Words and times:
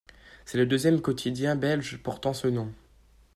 C'est 0.45 0.57
le 0.57 0.65
deuxième 0.65 0.99
quotidien 0.99 1.55
belge 1.55 2.01
portant 2.01 2.33
ce 2.33 2.47
nom. 2.47 2.73